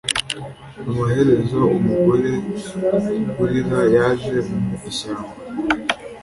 amaherezo, 0.89 1.59
umugore 1.77 2.31
urira 3.41 3.81
yaje 3.95 4.37
mu 4.49 4.71
ishyamba 4.89 5.33